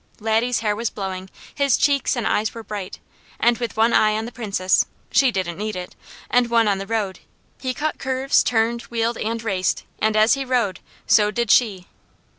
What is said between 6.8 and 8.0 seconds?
road, he cut